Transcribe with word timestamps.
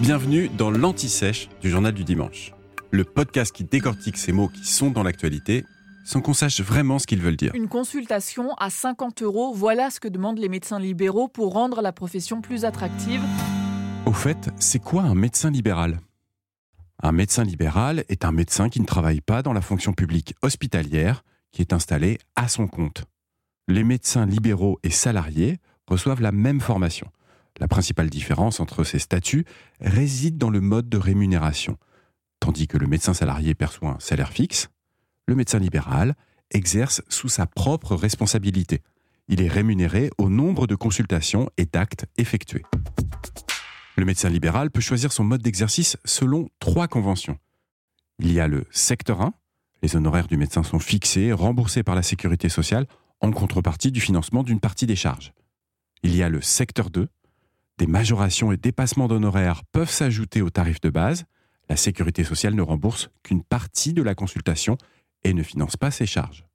Bienvenue 0.00 0.50
dans 0.50 0.70
l'Anti-Sèche 0.70 1.48
du 1.62 1.70
Journal 1.70 1.94
du 1.94 2.04
Dimanche, 2.04 2.52
le 2.90 3.02
podcast 3.02 3.50
qui 3.50 3.64
décortique 3.64 4.18
ces 4.18 4.30
mots 4.30 4.48
qui 4.48 4.66
sont 4.66 4.90
dans 4.90 5.02
l'actualité 5.02 5.64
sans 6.04 6.20
qu'on 6.20 6.34
sache 6.34 6.60
vraiment 6.60 6.98
ce 6.98 7.06
qu'ils 7.06 7.22
veulent 7.22 7.36
dire. 7.36 7.54
Une 7.54 7.66
consultation 7.66 8.52
à 8.56 8.68
50 8.68 9.22
euros, 9.22 9.54
voilà 9.54 9.88
ce 9.88 9.98
que 9.98 10.08
demandent 10.08 10.38
les 10.38 10.50
médecins 10.50 10.78
libéraux 10.78 11.28
pour 11.28 11.54
rendre 11.54 11.80
la 11.80 11.92
profession 11.92 12.42
plus 12.42 12.66
attractive. 12.66 13.22
Au 14.04 14.12
fait, 14.12 14.50
c'est 14.58 14.80
quoi 14.80 15.02
un 15.02 15.14
médecin 15.14 15.50
libéral? 15.50 15.98
Un 17.02 17.12
médecin 17.12 17.42
libéral 17.42 18.04
est 18.10 18.26
un 18.26 18.32
médecin 18.32 18.68
qui 18.68 18.82
ne 18.82 18.86
travaille 18.86 19.22
pas 19.22 19.42
dans 19.42 19.54
la 19.54 19.62
fonction 19.62 19.94
publique 19.94 20.34
hospitalière, 20.42 21.24
qui 21.52 21.62
est 21.62 21.72
installé 21.72 22.18
à 22.36 22.48
son 22.48 22.66
compte. 22.66 23.04
Les 23.66 23.82
médecins 23.82 24.26
libéraux 24.26 24.78
et 24.82 24.90
salariés 24.90 25.56
reçoivent 25.88 26.20
la 26.20 26.32
même 26.32 26.60
formation. 26.60 27.08
La 27.58 27.68
principale 27.68 28.10
différence 28.10 28.60
entre 28.60 28.84
ces 28.84 28.98
statuts 28.98 29.46
réside 29.80 30.36
dans 30.36 30.50
le 30.50 30.60
mode 30.60 30.88
de 30.88 30.98
rémunération. 30.98 31.78
Tandis 32.40 32.68
que 32.68 32.76
le 32.76 32.86
médecin 32.86 33.14
salarié 33.14 33.54
perçoit 33.54 33.90
un 33.90 34.00
salaire 34.00 34.30
fixe, 34.30 34.68
le 35.26 35.34
médecin 35.34 35.58
libéral 35.58 36.14
exerce 36.50 37.02
sous 37.08 37.28
sa 37.28 37.46
propre 37.46 37.96
responsabilité. 37.96 38.82
Il 39.28 39.42
est 39.42 39.48
rémunéré 39.48 40.10
au 40.18 40.28
nombre 40.28 40.66
de 40.66 40.74
consultations 40.74 41.50
et 41.56 41.66
d'actes 41.66 42.06
effectués. 42.16 42.62
Le 43.96 44.04
médecin 44.04 44.28
libéral 44.28 44.70
peut 44.70 44.80
choisir 44.80 45.10
son 45.12 45.24
mode 45.24 45.42
d'exercice 45.42 45.96
selon 46.04 46.48
trois 46.60 46.86
conventions. 46.86 47.38
Il 48.18 48.30
y 48.32 48.40
a 48.40 48.46
le 48.46 48.66
secteur 48.70 49.22
1, 49.22 49.32
les 49.82 49.96
honoraires 49.96 50.26
du 50.26 50.36
médecin 50.36 50.62
sont 50.62 50.78
fixés, 50.78 51.32
remboursés 51.32 51.82
par 51.82 51.94
la 51.94 52.02
sécurité 52.02 52.48
sociale 52.48 52.86
en 53.20 53.30
contrepartie 53.30 53.90
du 53.90 54.00
financement 54.00 54.42
d'une 54.42 54.60
partie 54.60 54.86
des 54.86 54.96
charges. 54.96 55.32
Il 56.02 56.14
y 56.14 56.22
a 56.22 56.28
le 56.28 56.40
secteur 56.40 56.90
2, 56.90 57.08
des 57.78 57.86
majorations 57.86 58.52
et 58.52 58.56
dépassements 58.56 59.08
d'honoraires 59.08 59.62
peuvent 59.72 59.90
s'ajouter 59.90 60.42
au 60.42 60.50
tarif 60.50 60.80
de 60.80 60.90
base. 60.90 61.24
La 61.68 61.76
sécurité 61.76 62.24
sociale 62.24 62.54
ne 62.54 62.62
rembourse 62.62 63.10
qu'une 63.22 63.42
partie 63.42 63.92
de 63.92 64.02
la 64.02 64.14
consultation 64.14 64.78
et 65.24 65.34
ne 65.34 65.42
finance 65.42 65.76
pas 65.76 65.90
ses 65.90 66.06
charges. 66.06 66.46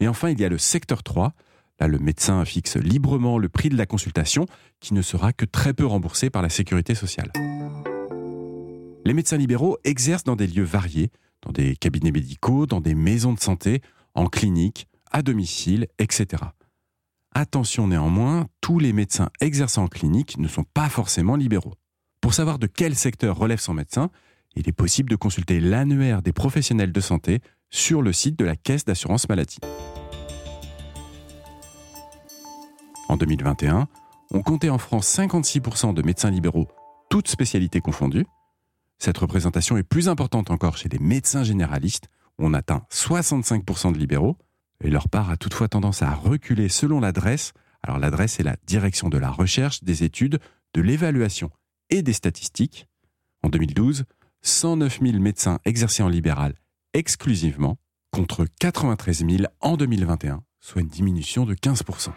Et 0.00 0.08
enfin, 0.08 0.30
il 0.30 0.40
y 0.40 0.44
a 0.44 0.48
le 0.48 0.58
secteur 0.58 1.02
3. 1.02 1.32
Là, 1.78 1.88
le 1.88 1.98
médecin 1.98 2.44
fixe 2.44 2.76
librement 2.76 3.38
le 3.38 3.48
prix 3.48 3.68
de 3.68 3.76
la 3.76 3.86
consultation 3.86 4.46
qui 4.80 4.94
ne 4.94 5.02
sera 5.02 5.32
que 5.32 5.44
très 5.44 5.74
peu 5.74 5.86
remboursé 5.86 6.30
par 6.30 6.42
la 6.42 6.48
sécurité 6.48 6.94
sociale. 6.94 7.30
Les 9.04 9.12
médecins 9.12 9.36
libéraux 9.36 9.78
exercent 9.84 10.24
dans 10.24 10.36
des 10.36 10.46
lieux 10.46 10.64
variés, 10.64 11.10
dans 11.42 11.52
des 11.52 11.76
cabinets 11.76 12.12
médicaux, 12.12 12.66
dans 12.66 12.80
des 12.80 12.94
maisons 12.94 13.34
de 13.34 13.40
santé, 13.40 13.82
en 14.14 14.26
clinique, 14.26 14.88
à 15.12 15.22
domicile, 15.22 15.86
etc. 15.98 16.42
Attention 17.38 17.88
néanmoins, 17.88 18.46
tous 18.62 18.78
les 18.78 18.94
médecins 18.94 19.28
exerçant 19.42 19.84
en 19.84 19.88
clinique 19.88 20.38
ne 20.38 20.48
sont 20.48 20.64
pas 20.64 20.88
forcément 20.88 21.36
libéraux. 21.36 21.74
Pour 22.22 22.32
savoir 22.32 22.58
de 22.58 22.66
quel 22.66 22.94
secteur 22.94 23.36
relève 23.36 23.60
son 23.60 23.74
médecin, 23.74 24.08
il 24.54 24.66
est 24.70 24.72
possible 24.72 25.10
de 25.10 25.16
consulter 25.16 25.60
l'annuaire 25.60 26.22
des 26.22 26.32
professionnels 26.32 26.92
de 26.92 27.00
santé 27.02 27.40
sur 27.68 28.00
le 28.00 28.14
site 28.14 28.38
de 28.38 28.46
la 28.46 28.56
Caisse 28.56 28.86
d'assurance 28.86 29.28
maladie. 29.28 29.58
En 33.10 33.18
2021, 33.18 33.86
on 34.30 34.40
comptait 34.40 34.70
en 34.70 34.78
France 34.78 35.06
56% 35.06 35.92
de 35.92 36.00
médecins 36.00 36.30
libéraux, 36.30 36.68
toutes 37.10 37.28
spécialités 37.28 37.82
confondues. 37.82 38.24
Cette 38.96 39.18
représentation 39.18 39.76
est 39.76 39.82
plus 39.82 40.08
importante 40.08 40.50
encore 40.50 40.78
chez 40.78 40.88
les 40.88 40.98
médecins 40.98 41.44
généralistes, 41.44 42.08
où 42.38 42.46
on 42.46 42.54
atteint 42.54 42.86
65% 42.90 43.92
de 43.92 43.98
libéraux, 43.98 44.38
et 44.82 44.90
leur 44.90 45.08
part 45.08 45.30
a 45.30 45.36
toutefois 45.36 45.68
tendance 45.68 46.02
à 46.02 46.12
reculer 46.12 46.68
selon 46.68 47.00
l'adresse. 47.00 47.52
Alors 47.82 47.98
l'adresse 47.98 48.40
est 48.40 48.44
la 48.44 48.56
direction 48.66 49.08
de 49.08 49.18
la 49.18 49.30
recherche, 49.30 49.82
des 49.84 50.04
études, 50.04 50.38
de 50.74 50.80
l'évaluation 50.80 51.50
et 51.90 52.02
des 52.02 52.12
statistiques. 52.12 52.86
En 53.42 53.48
2012, 53.48 54.04
109 54.42 55.00
000 55.02 55.18
médecins 55.18 55.58
exerçaient 55.64 56.02
en 56.02 56.08
libéral 56.08 56.54
exclusivement, 56.96 57.76
contre 58.10 58.46
93 58.58 59.26
000 59.28 59.42
en 59.60 59.76
2021, 59.76 60.42
soit 60.60 60.80
une 60.80 60.88
diminution 60.88 61.44
de 61.44 61.54
15% 61.54 62.08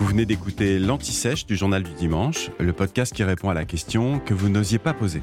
Vous 0.00 0.06
venez 0.06 0.26
d'écouter 0.26 0.80
l'Anti-Sèche 0.80 1.46
du 1.46 1.54
Journal 1.54 1.84
du 1.84 1.94
Dimanche, 1.94 2.50
le 2.58 2.72
podcast 2.72 3.14
qui 3.14 3.22
répond 3.22 3.50
à 3.50 3.54
la 3.54 3.64
question 3.64 4.18
que 4.18 4.34
vous 4.34 4.48
n'osiez 4.48 4.80
pas 4.80 4.94
poser. 4.94 5.22